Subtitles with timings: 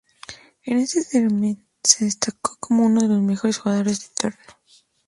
[0.65, 4.57] En este certamen se destacó como uno de los mejores jugadores del torneo.